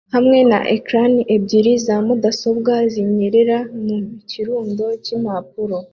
[0.15, 3.97] hamwe na ecran ebyiri za mudasobwa zinyerera mu
[4.29, 5.75] kirundo cyimpapuro